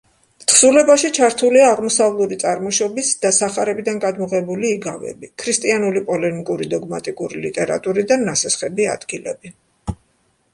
თხზულებაში 0.51 1.09
ჩართულია 1.17 1.65
აღმოსავლური 1.73 2.37
წარმოშობის 2.43 3.11
და 3.25 3.31
სახარებიდან 3.39 4.01
გადმოღებული 4.07 4.71
იგავები, 4.77 5.31
ქრისტიანული 5.43 6.03
პოლემიკური 6.09 6.71
დოგმატიკური 6.73 7.45
ლიტერატურიდან 7.45 8.25
ნასესხები 8.33 8.89
ადგილები. 8.97 9.55